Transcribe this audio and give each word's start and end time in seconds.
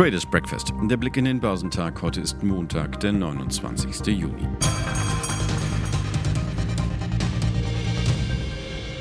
Traders 0.00 0.24
Breakfast. 0.24 0.72
Der 0.84 0.96
Blick 0.96 1.18
in 1.18 1.26
den 1.26 1.40
Börsentag. 1.40 2.00
Heute 2.00 2.22
ist 2.22 2.42
Montag, 2.42 3.00
der 3.00 3.12
29. 3.12 4.06
Juni. 4.06 4.48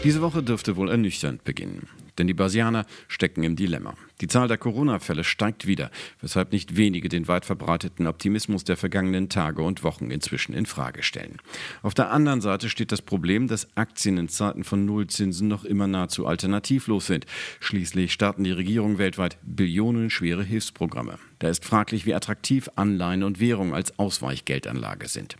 Diese 0.03 0.21
Woche 0.21 0.43
dürfte 0.43 0.75
wohl 0.75 0.89
ernüchternd 0.89 1.45
beginnen. 1.45 1.87
Denn 2.19 2.27
die 2.27 2.33
Börsianer 2.33 2.85
stecken 3.07 3.43
im 3.43 3.55
Dilemma. 3.55 3.95
Die 4.21 4.27
Zahl 4.27 4.49
der 4.49 4.57
Corona-Fälle 4.57 5.23
steigt 5.23 5.65
wieder, 5.65 5.89
weshalb 6.21 6.51
nicht 6.51 6.75
wenige 6.75 7.07
den 7.07 7.29
weit 7.29 7.45
verbreiteten 7.45 8.05
Optimismus 8.05 8.65
der 8.65 8.75
vergangenen 8.75 9.29
Tage 9.29 9.61
und 9.61 9.83
Wochen 9.83 10.11
inzwischen 10.11 10.53
in 10.53 10.65
Frage 10.65 11.01
stellen. 11.01 11.37
Auf 11.81 11.93
der 11.93 12.11
anderen 12.11 12.41
Seite 12.41 12.69
steht 12.69 12.91
das 12.91 13.01
Problem, 13.01 13.47
dass 13.47 13.69
Aktien 13.75 14.17
in 14.17 14.27
Zeiten 14.27 14.65
von 14.65 14.85
Nullzinsen 14.85 15.47
noch 15.47 15.63
immer 15.63 15.87
nahezu 15.87 16.27
alternativlos 16.27 17.07
sind. 17.07 17.25
Schließlich 17.61 18.11
starten 18.11 18.43
die 18.43 18.51
Regierungen 18.51 18.97
weltweit 18.97 19.37
billionenschwere 19.43 20.43
Hilfsprogramme. 20.43 21.17
Da 21.39 21.47
ist 21.47 21.63
fraglich, 21.63 22.05
wie 22.05 22.13
attraktiv 22.13 22.69
Anleihen 22.75 23.23
und 23.23 23.39
Währung 23.39 23.73
als 23.73 23.97
Ausweichgeldanlage 23.97 25.07
sind. 25.07 25.37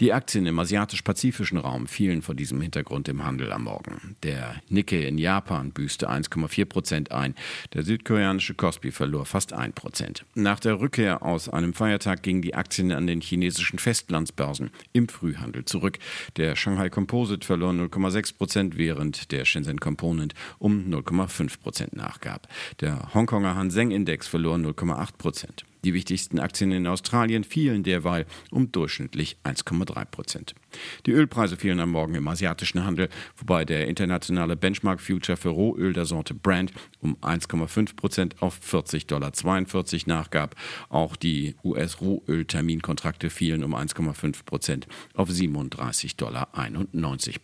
Die 0.00 0.12
Aktien 0.12 0.46
im 0.46 0.58
asiatisch-pazifischen 0.58 1.58
Raum 1.58 1.86
fielen 1.86 2.22
vor 2.22 2.34
diesem 2.34 2.60
Hintergrund 2.60 3.08
im 3.08 3.24
Handel 3.24 3.52
am 3.52 3.64
Morgen. 3.64 4.16
Der 4.22 4.56
Nikkei 4.68 5.06
in 5.06 5.18
Japan 5.18 5.72
büßte 5.72 6.10
1,4 6.10 6.64
Prozent 6.64 7.12
ein. 7.12 7.34
Der 7.72 7.82
südkoreanische 7.82 8.54
Kospi 8.54 8.90
verlor 8.90 9.26
fast 9.26 9.52
1 9.52 9.74
Prozent. 9.74 10.24
Nach 10.34 10.60
der 10.60 10.80
Rückkehr 10.80 11.22
aus 11.22 11.48
einem 11.48 11.74
Feiertag 11.74 12.22
gingen 12.22 12.42
die 12.42 12.54
Aktien 12.54 12.92
an 12.92 13.06
den 13.06 13.20
chinesischen 13.20 13.78
Festlandsbörsen 13.78 14.70
im 14.92 15.08
Frühhandel 15.08 15.64
zurück. 15.64 15.98
Der 16.36 16.56
Shanghai 16.56 16.88
Composite 16.88 17.46
verlor 17.46 17.72
0,6 17.72 18.36
Prozent, 18.36 18.78
während 18.78 19.32
der 19.32 19.44
Shenzhen 19.44 19.80
Component 19.80 20.34
um 20.58 20.86
0,5 20.88 21.60
Prozent 21.60 21.96
nachgab. 21.96 22.48
Der 22.80 23.14
Hongkonger 23.14 23.54
Hang 23.54 23.70
Seng 23.70 23.90
Index 23.90 24.26
verlor 24.26 24.56
0,8 24.56 25.16
Prozent. 25.18 25.64
Die 25.84 25.94
wichtigsten 25.94 26.38
Aktien 26.38 26.70
in 26.70 26.86
Australien 26.86 27.42
fielen 27.42 27.82
derweil 27.82 28.26
um 28.50 28.70
durchschnittlich 28.70 29.36
1,3 29.42 30.04
Prozent. 30.04 30.54
Die 31.06 31.10
Ölpreise 31.10 31.56
fielen 31.56 31.80
am 31.80 31.90
Morgen 31.90 32.14
im 32.14 32.28
asiatischen 32.28 32.84
Handel, 32.84 33.08
wobei 33.36 33.64
der 33.64 33.88
internationale 33.88 34.54
Benchmark 34.56 35.00
Future 35.00 35.36
für 35.36 35.48
Rohöl 35.48 35.92
der 35.92 36.04
Sorte 36.04 36.34
Brand 36.34 36.72
um 37.00 37.16
1,5 37.16 37.96
Prozent 37.96 38.42
auf 38.42 38.60
40,42 38.60 39.06
Dollar 39.06 40.16
nachgab. 40.18 40.54
Auch 40.88 41.16
die 41.16 41.56
US-Rohöl-Terminkontrakte 41.64 43.28
fielen 43.28 43.64
um 43.64 43.74
1,5 43.74 44.44
Prozent 44.44 44.86
auf 45.14 45.28
37,91 45.30 46.16
Dollar 46.16 46.48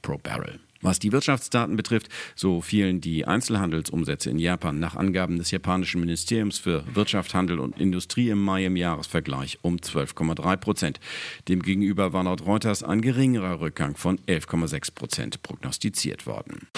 pro 0.00 0.18
Barrel. 0.18 0.60
Was 0.80 1.00
die 1.00 1.10
Wirtschaftsdaten 1.10 1.76
betrifft, 1.76 2.08
so 2.36 2.60
fielen 2.60 3.00
die 3.00 3.26
Einzelhandelsumsätze 3.26 4.30
in 4.30 4.38
Japan 4.38 4.78
nach 4.78 4.94
Angaben 4.94 5.38
des 5.38 5.50
japanischen 5.50 6.00
Ministeriums 6.00 6.58
für 6.58 6.84
Wirtschaft, 6.94 7.34
Handel 7.34 7.58
und 7.58 7.80
Industrie 7.80 8.28
im 8.30 8.40
Mai 8.40 8.64
im 8.64 8.76
Jahresvergleich 8.76 9.58
um 9.62 9.76
12,3 9.76 10.56
Prozent. 10.56 11.00
Demgegenüber 11.48 12.12
war 12.12 12.24
laut 12.24 12.46
Reuters 12.46 12.82
ein 12.82 13.00
geringerer 13.00 13.60
Rückgang 13.60 13.96
von 13.96 14.18
11,6 14.20 14.94
Prozent 14.94 15.42
prognostiziert 15.42 16.26
worden. 16.26 16.68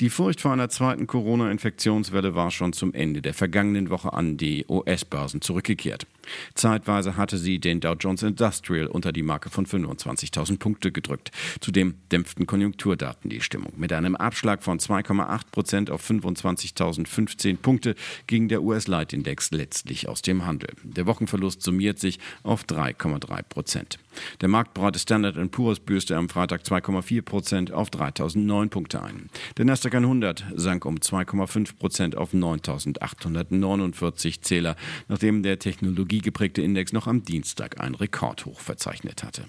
Die 0.00 0.10
Furcht 0.10 0.40
vor 0.40 0.52
einer 0.52 0.68
zweiten 0.68 1.06
Corona-Infektionswelle 1.06 2.34
war 2.34 2.50
schon 2.50 2.72
zum 2.72 2.94
Ende 2.94 3.22
der 3.22 3.34
vergangenen 3.34 3.90
Woche 3.90 4.12
an 4.12 4.36
die 4.36 4.64
US-Börsen 4.68 5.40
zurückgekehrt. 5.40 6.06
Zeitweise 6.54 7.16
hatte 7.16 7.38
sie 7.38 7.58
den 7.58 7.80
Dow 7.80 7.94
Jones 7.94 8.22
Industrial 8.22 8.86
unter 8.86 9.12
die 9.12 9.22
Marke 9.22 9.50
von 9.50 9.66
25.000 9.66 10.58
Punkte 10.58 10.92
gedrückt. 10.92 11.30
Zudem 11.60 11.94
dämpften 12.10 12.46
Konjunkturdaten 12.46 13.30
die 13.30 13.40
Stimmung. 13.40 13.72
Mit 13.76 13.92
einem 13.92 14.16
Abschlag 14.16 14.62
von 14.62 14.78
2,8 14.78 15.40
Prozent 15.50 15.90
auf 15.90 16.08
25.015 16.08 17.58
Punkte 17.58 17.94
ging 18.26 18.48
der 18.48 18.62
US-Leitindex 18.62 19.50
letztlich 19.50 20.08
aus 20.08 20.22
dem 20.22 20.46
Handel. 20.46 20.70
Der 20.82 21.06
Wochenverlust 21.06 21.62
summiert 21.62 21.98
sich 21.98 22.18
auf 22.42 22.64
3,3 22.64 23.42
Prozent. 23.42 23.98
Der 24.40 24.48
marktbreite 24.48 24.98
Standard 24.98 25.36
Poor's 25.50 25.80
büßte 25.80 26.16
am 26.16 26.28
Freitag 26.28 26.62
2,4 26.62 27.22
Prozent 27.22 27.72
auf 27.72 27.90
3.009 27.90 28.68
Punkte 28.68 29.02
ein. 29.02 29.28
Der 29.56 29.64
Nasdaq 29.64 29.94
100 29.94 30.44
sank 30.54 30.84
um 30.84 30.96
2,5 30.96 31.76
Prozent 31.76 32.16
auf 32.16 32.32
9.849 32.32 34.42
Zähler, 34.42 34.76
nachdem 35.08 35.42
der 35.42 35.58
Technologie 35.58 36.02
technologiegeprägte 36.02 36.62
Index 36.62 36.92
noch 36.92 37.06
am 37.06 37.22
Dienstag 37.22 37.80
ein 37.80 37.94
Rekordhoch 37.94 38.60
verzeichnet 38.60 39.22
hatte. 39.22 39.44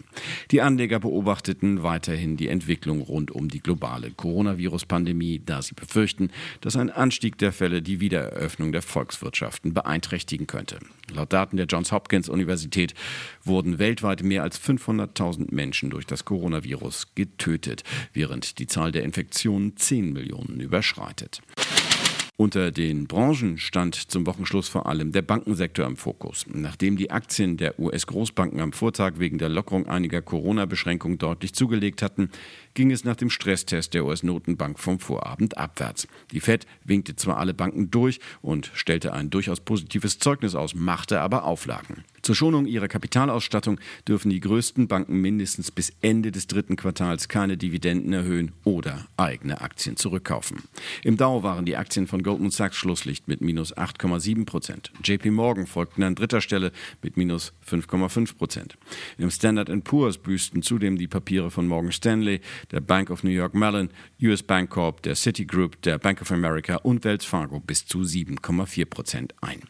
Die 0.52 0.62
Anleger 0.62 1.00
beobachteten 1.00 1.84
weiterhin 1.84 2.38
die 2.38 2.48
Entwicklung 2.48 3.02
rund 3.02 3.32
um 3.32 3.50
die 3.50 3.62
globale 3.62 4.12
Coronavirus-Pandemie, 4.12 5.42
da 5.46 5.62
sie 5.62 5.74
befürchten, 5.74 6.30
dass 6.62 6.76
ein 6.76 6.90
Anstieg 6.90 7.38
der 7.38 7.52
Fälle 7.52 7.82
die 7.82 8.00
Wiedereröffnung 8.00 8.72
der 8.72 8.82
Volkswirtschaften 8.82 9.74
beeinträchtigen 9.74 10.48
könnte. 10.48 10.80
Laut 11.14 11.34
Daten 11.34 11.58
der 11.58 11.66
Johns 11.66 11.92
Hopkins 11.92 12.30
Universität 12.30 12.94
wurden 13.44 13.80
weltweit 13.80 14.24
mehr 14.24 14.44
als 14.44 14.53
500.000 14.58 15.54
Menschen 15.54 15.90
durch 15.90 16.06
das 16.06 16.26
Coronavirus 16.26 17.16
getötet, 17.16 17.84
während 18.14 18.60
die 18.60 18.68
Zahl 18.68 18.92
der 18.92 19.04
Infektionen 19.04 19.78
10 19.78 20.14
Millionen 20.14 20.60
überschreitet. 20.60 21.42
Unter 22.36 22.72
den 22.72 23.06
Branchen 23.06 23.60
stand 23.60 23.94
zum 23.94 24.26
Wochenschluss 24.26 24.68
vor 24.68 24.88
allem 24.88 25.12
der 25.12 25.22
Bankensektor 25.22 25.86
im 25.86 25.96
Fokus. 25.96 26.48
Nachdem 26.52 26.98
die 26.98 27.12
Aktien 27.12 27.58
der 27.58 27.80
US-Großbanken 27.80 28.60
am 28.60 28.74
Vortag 28.74 29.20
wegen 29.20 29.38
der 29.38 29.50
Lockerung 29.50 29.86
einiger 29.86 30.24
Corona-Beschränkungen 30.24 31.20
deutlich 31.20 31.54
zugelegt 31.54 32.02
hatten, 32.02 32.32
ging 32.74 32.90
es 32.90 33.04
nach 33.04 33.16
dem 33.16 33.30
Stresstest 33.30 33.94
der 33.94 34.04
US-Notenbank 34.06 34.80
vom 34.80 35.00
Vorabend 35.00 35.60
abwärts. 35.60 36.08
Die 36.32 36.40
Fed 36.40 36.66
winkte 36.84 37.16
zwar 37.16 37.38
alle 37.38 37.54
Banken 37.54 37.92
durch 37.92 38.20
und 38.42 38.72
stellte 38.74 39.14
ein 39.14 39.30
durchaus 39.30 39.60
positives 39.60 40.18
Zeugnis 40.18 40.56
aus, 40.56 40.74
machte 40.74 41.22
aber 41.22 41.44
Auflagen. 41.44 42.04
Zur 42.24 42.36
Schonung 42.36 42.66
ihrer 42.66 42.88
Kapitalausstattung 42.88 43.80
dürfen 44.08 44.30
die 44.30 44.40
größten 44.40 44.88
Banken 44.88 45.20
mindestens 45.20 45.72
bis 45.72 45.92
Ende 46.02 46.32
des 46.32 46.48
dritten 46.48 46.78
Quartals 46.78 47.28
keine 47.28 47.58
Dividenden 47.58 48.14
erhöhen 48.14 48.54
oder 48.64 49.06
eigene 49.18 49.60
Aktien 49.60 49.98
zurückkaufen. 49.98 50.64
Im 51.04 51.18
Dow 51.18 51.44
waren 51.44 51.66
die 51.66 51.76
Aktien 51.76 52.08
von 52.08 52.23
Goldman 52.24 52.52
Sachs 52.52 52.78
Schlusslicht 52.78 53.28
mit 53.28 53.42
minus 53.42 53.76
8,7 53.76 54.46
Prozent. 54.46 54.92
JP 55.04 55.32
Morgan 55.32 55.68
folgten 55.68 56.04
an 56.04 56.16
dritter 56.16 56.42
Stelle 56.42 56.72
mit 57.02 57.18
minus 57.18 57.54
5,5 57.70 58.38
Prozent. 58.38 58.78
Im 59.18 59.30
Standard 59.30 59.70
Poor's 59.84 60.18
büßten 60.18 60.62
zudem 60.62 60.98
die 60.98 61.08
Papiere 61.08 61.52
von 61.52 61.68
Morgan 61.68 61.92
Stanley, 61.92 62.42
der 62.72 62.82
Bank 62.82 63.10
of 63.10 63.24
New 63.24 63.32
York 63.32 63.54
Mellon, 63.54 63.90
US 64.22 64.44
Bank 64.44 64.70
Corp, 64.70 65.02
der 65.04 65.16
Citigroup, 65.16 65.82
der 65.82 65.98
Bank 65.98 66.22
of 66.22 66.32
America 66.32 66.78
und 66.78 67.04
Wells 67.04 67.26
Fargo 67.26 67.60
bis 67.60 67.86
zu 67.86 68.00
7,4 68.00 68.86
Prozent 68.86 69.34
ein. 69.42 69.62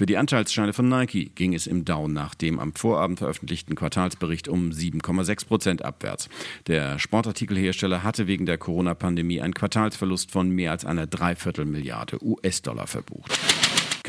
Für 0.00 0.06
die 0.06 0.16
Anteilsscheine 0.16 0.72
von 0.72 0.88
Nike 0.88 1.30
ging 1.34 1.52
es 1.52 1.66
im 1.66 1.84
Dow 1.84 2.08
nach 2.08 2.34
dem 2.34 2.58
am 2.58 2.72
Vorabend 2.72 3.18
veröffentlichten 3.18 3.74
Quartalsbericht 3.74 4.48
um 4.48 4.70
7,6 4.70 5.46
Prozent 5.46 5.84
abwärts. 5.84 6.30
Der 6.68 6.98
Sportartikelhersteller 6.98 8.02
hatte 8.02 8.26
wegen 8.26 8.46
der 8.46 8.56
Corona-Pandemie 8.56 9.42
einen 9.42 9.52
Quartalsverlust 9.52 10.30
von 10.30 10.48
mehr 10.48 10.70
als 10.70 10.86
einer 10.86 11.06
Dreiviertelmilliarde 11.06 12.16
US-Dollar 12.24 12.86
verbucht. 12.86 13.38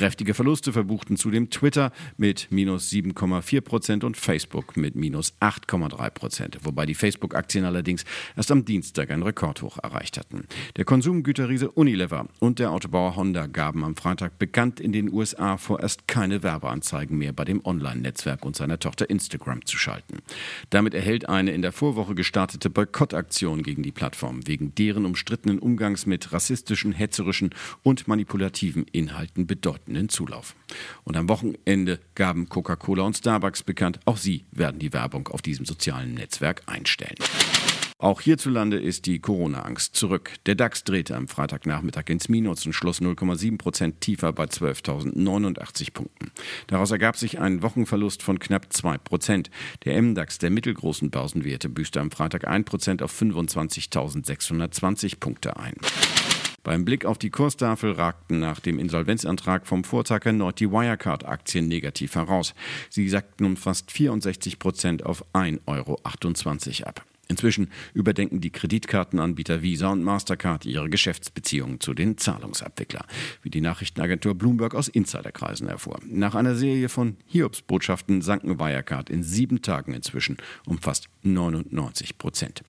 Kräftige 0.01 0.34
Verluste 0.34 0.73
verbuchten 0.73 1.16
zudem 1.16 1.51
Twitter 1.51 1.91
mit 2.17 2.47
minus 2.50 2.89
7,4 2.89 3.62
Prozent 3.62 4.03
und 4.03 4.17
Facebook 4.17 4.75
mit 4.75 4.95
minus 4.95 5.35
8,3 5.39 6.09
Prozent, 6.09 6.57
wobei 6.63 6.88
die 6.88 6.95
Facebook-Aktien 6.95 7.66
allerdings 7.66 8.03
erst 8.35 8.50
am 8.50 8.66
Dienstag 8.66 9.11
ein 9.11 9.22
Rekordhoch 9.22 9.78
erreicht 9.78 10.17
hatten. 10.17 10.45
Der 10.75 10.85
Konsumgüterriese 10.85 11.69
Unilever 11.69 12.25
und 12.40 12.57
der 12.57 12.72
Autobauer 12.72 13.16
Honda 13.16 13.45
gaben 13.45 13.84
am 13.84 13.95
Freitag 13.95 14.40
bekannt 14.40 14.79
in 14.79 14.91
den 14.91 15.13
USA 15.13 15.57
vorerst 15.57 16.07
keine 16.07 16.41
Werbeanzeigen 16.41 17.16
mehr 17.16 17.31
bei 17.31 17.45
dem 17.45 17.63
Online-Netzwerk 17.63 18.44
und 18.44 18.56
seiner 18.56 18.79
Tochter 18.79 19.07
Instagram 19.07 19.67
zu 19.67 19.78
schalten. 19.78 20.23
Damit 20.72 20.95
erhält 20.95 21.29
eine 21.29 21.51
in 21.51 21.61
der 21.61 21.73
Vorwoche 21.73 22.16
gestartete 22.16 22.72
Boykottaktion 22.72 23.61
gegen 23.61 23.84
die 23.84 23.91
Plattform 23.91 24.47
wegen 24.47 24.73
deren 24.73 25.05
umstrittenen 25.05 25.59
Umgangs 25.59 26.08
mit 26.08 26.34
rassistischen, 26.34 26.91
hetzerischen 26.91 27.52
und 27.84 28.08
manipulativen 28.08 28.87
Inhalten 28.91 29.46
bedeutend 29.46 29.91
bedeutenden 29.91 30.09
Zulauf. 30.09 30.55
Und 31.03 31.17
am 31.17 31.29
Wochenende 31.29 31.99
gaben 32.16 32.49
Coca-Cola 32.49 33.03
und 33.03 33.17
Starbucks 33.17 33.64
bekannt, 33.64 33.99
auch 34.05 34.17
sie 34.17 34.46
werden 34.52 34.79
die 34.79 34.93
Werbung 34.93 35.28
auf 35.28 35.41
diesem 35.41 35.66
sozialen 35.66 36.14
Netzwerk 36.14 36.64
einstellen. 36.66 37.16
Auch 37.97 38.22
hierzulande 38.22 38.79
ist 38.79 39.05
die 39.05 39.20
Corona-Angst 39.20 39.96
zurück. 39.96 40.32
Der 40.47 40.55
DAX 40.55 40.84
drehte 40.84 41.16
am 41.16 41.28
Freitagnachmittag 41.28 42.05
ins 42.08 42.29
Minus 42.29 42.66
und 42.66 42.73
schloss 42.73 42.99
0,7 42.99 43.59
Prozent 43.59 44.02
tiefer 44.02 44.34
bei 44.34 44.46
12.089 44.46 45.94
Punkten. 45.94 46.32
Daraus 46.66 46.90
ergab 46.90 47.16
sich 47.16 47.40
ein 47.40 47.61
Wochenverlust 47.61 48.23
von 48.23 48.40
knapp 48.40 48.73
2 48.73 48.97
Prozent. 48.97 49.52
Der 49.85 50.02
MDAX 50.02 50.40
der 50.40 50.49
mittelgroßen 50.49 51.11
Börsenwerte 51.11 51.70
büßte 51.70 52.02
am 52.02 52.09
Freitag 52.09 52.47
1 52.47 52.66
Prozent 52.66 53.03
auf 53.03 53.14
25.620 53.22 55.20
Punkte 55.20 55.58
ein. 55.58 55.76
Beim 56.63 56.85
Blick 56.85 57.05
auf 57.05 57.17
die 57.17 57.31
Kurstafel 57.31 57.93
ragten 57.93 58.40
nach 58.40 58.59
dem 58.59 58.78
Insolvenzantrag 58.78 59.66
vom 59.66 59.84
Vortag 59.84 60.25
erneut 60.25 60.59
die 60.59 60.72
Wirecard-Aktien 60.72 61.67
negativ 61.67 62.16
heraus. 62.16 62.53
Sie 62.90 63.09
sackten 63.09 63.46
um 63.46 63.58
fast 63.58 63.91
64 63.91 64.59
Prozent 64.59 65.03
auf 65.03 65.25
1,28 65.34 65.66
Euro 65.66 66.87
ab. 66.87 67.05
Inzwischen 67.31 67.69
überdenken 67.93 68.41
die 68.41 68.49
Kreditkartenanbieter 68.49 69.61
Visa 69.61 69.90
und 69.90 70.03
Mastercard 70.03 70.66
ihre 70.66 70.90
Geschäftsbeziehungen 70.90 71.79
zu 71.79 71.93
den 71.93 72.17
Zahlungsabwicklern, 72.17 73.05
wie 73.41 73.49
die 73.49 73.61
Nachrichtenagentur 73.61 74.35
Bloomberg 74.35 74.75
aus 74.75 74.90
Insiderkreisen 74.90 75.69
erfuhr. 75.69 75.97
Nach 76.05 76.35
einer 76.35 76.55
Serie 76.55 76.90
von 76.90 77.16
Hiobsbotschaften 77.28 78.22
sanken 78.22 78.59
Wirecard 78.59 79.09
in 79.09 79.23
sieben 79.23 79.61
Tagen 79.61 79.93
inzwischen 79.93 80.37
um 80.66 80.78
fast 80.78 81.08
99 81.23 82.17
Prozent. 82.17 82.63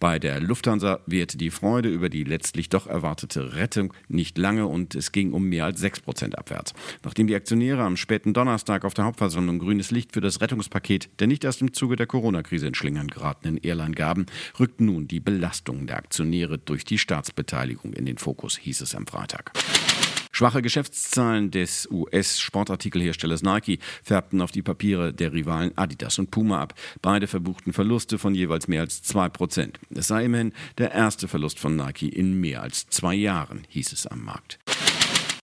Bei 0.00 0.20
der 0.20 0.40
Lufthansa 0.40 1.00
währte 1.06 1.38
die 1.38 1.50
Freude 1.50 1.88
über 1.88 2.08
die 2.08 2.22
letztlich 2.22 2.68
doch 2.68 2.86
erwartete 2.86 3.54
Rettung 3.54 3.92
nicht 4.06 4.38
lange 4.38 4.66
und 4.66 4.94
es 4.94 5.10
ging 5.10 5.32
um 5.32 5.44
mehr 5.44 5.64
als 5.64 5.80
6 5.80 6.00
Prozent 6.00 6.38
abwärts. 6.38 6.72
Nachdem 7.02 7.26
die 7.26 7.34
Aktionäre 7.34 7.82
am 7.82 7.96
späten 7.96 8.32
Donnerstag 8.32 8.84
auf 8.84 8.94
der 8.94 9.06
Hauptversammlung 9.06 9.58
grünes 9.58 9.90
Licht 9.90 10.12
für 10.12 10.20
das 10.20 10.40
Rettungspaket 10.40 11.08
der 11.18 11.26
nicht 11.26 11.44
erst 11.44 11.62
im 11.62 11.72
Zuge 11.72 11.96
der 11.96 12.06
Corona-Krise 12.06 12.68
in 12.68 12.74
Schlingern 12.74 13.08
geratenen 13.08 13.58
Airline 13.58 13.94
gaben, 13.94 14.26
rückten 14.60 14.86
nun 14.86 15.08
die 15.08 15.20
Belastungen 15.20 15.86
der 15.86 15.96
Aktionäre 15.96 16.58
durch 16.58 16.84
die 16.84 16.98
Staatsbeteiligung 16.98 17.92
in 17.92 18.06
den 18.06 18.18
Fokus, 18.18 18.56
hieß 18.56 18.80
es 18.82 18.94
am 18.94 19.06
Freitag. 19.06 19.52
Schwache 20.38 20.62
Geschäftszahlen 20.62 21.50
des 21.50 21.88
US-Sportartikelherstellers 21.90 23.42
Nike 23.42 23.80
färbten 24.04 24.40
auf 24.40 24.52
die 24.52 24.62
Papiere 24.62 25.12
der 25.12 25.32
Rivalen 25.32 25.76
Adidas 25.76 26.20
und 26.20 26.30
Puma 26.30 26.60
ab. 26.60 26.74
Beide 27.02 27.26
verbuchten 27.26 27.72
Verluste 27.72 28.18
von 28.18 28.36
jeweils 28.36 28.68
mehr 28.68 28.82
als 28.82 29.02
2%. 29.02 29.72
Es 29.90 30.06
sei 30.06 30.26
immerhin 30.26 30.52
der 30.78 30.92
erste 30.92 31.26
Verlust 31.26 31.58
von 31.58 31.74
Nike 31.74 32.08
in 32.08 32.40
mehr 32.40 32.62
als 32.62 32.86
zwei 32.86 33.16
Jahren, 33.16 33.66
hieß 33.68 33.92
es 33.92 34.06
am 34.06 34.22
Markt. 34.22 34.60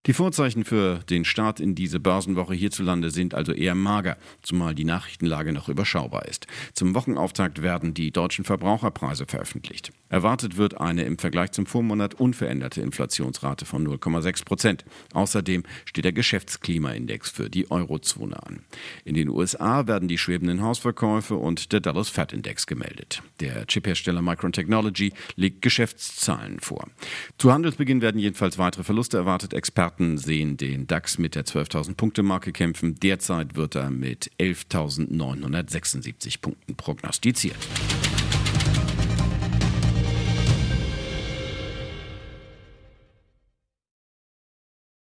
Die 0.06 0.14
Vorzeichen 0.14 0.66
für 0.66 1.00
den 1.10 1.26
Start 1.26 1.60
in 1.60 1.74
diese 1.74 2.00
Börsenwoche 2.00 2.54
hierzulande 2.54 3.10
sind 3.10 3.34
also 3.34 3.54
eher 3.54 3.74
mager, 3.74 4.18
zumal 4.44 4.76
die 4.76 4.84
Nachrichtenlage 4.84 5.52
noch 5.52 5.68
überschaubar 5.68 6.28
ist. 6.28 6.46
Zum 6.74 6.94
Wochenauftakt 6.94 7.64
werden 7.64 7.96
die 7.96 8.12
deutschen 8.12 8.46
Verbraucherpreise 8.46 9.26
veröffentlicht. 9.26 9.92
Erwartet 10.10 10.58
wird 10.58 10.80
eine 10.80 11.06
im 11.06 11.18
Vergleich 11.18 11.54
zum 11.54 11.66
Vormonat 11.66 12.14
unveränderte 12.14 12.82
Inflationsrate 12.82 13.66
von 13.66 13.88
0,6 13.88 14.46
Prozent. 14.46 14.86
Außerdem 15.14 15.64
steht 15.86 16.06
der 16.06 16.14
Geschäftsklimaindex 16.14 17.32
für 17.32 17.50
die 17.50 17.72
Eurozone 17.72 18.42
an. 18.44 18.60
In 19.06 19.16
den 19.16 19.28
USA 19.30 19.88
werden 19.88 20.08
die 20.08 20.20
schwebenden 20.20 20.62
Hausverkäufe 20.62 21.36
und 21.36 21.72
der 21.74 21.80
Dallas 21.80 22.10
Fed 22.10 22.32
Index 22.32 22.68
gemeldet. 22.68 23.24
Der 23.40 23.66
Chiphersteller 23.66 24.22
Micron 24.22 24.52
Technology 24.52 25.14
legt 25.36 25.64
Geschäftszahlen 25.64 26.60
vor. 26.60 26.88
Zu 27.40 27.52
Handelsbeginn 27.52 28.02
werden 28.02 28.20
jedenfalls 28.20 28.60
weitere 28.60 28.84
Verluste 28.84 29.18
erwartet. 29.18 29.54
Experten 29.54 29.95
Experten 29.96 30.18
sehen 30.18 30.58
den 30.58 30.88
DAX 30.88 31.18
mit 31.18 31.36
der 31.36 31.46
12.000 31.46 31.96
Punkte 31.96 32.22
Marke 32.22 32.52
kämpfen. 32.52 32.96
Derzeit 32.96 33.56
wird 33.56 33.76
er 33.76 33.90
mit 33.90 34.30
11.976 34.40 36.42
Punkten 36.42 36.76
prognostiziert. 36.76 37.56